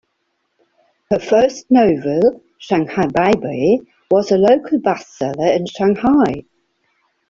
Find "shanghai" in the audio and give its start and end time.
2.57-3.05, 5.67-6.43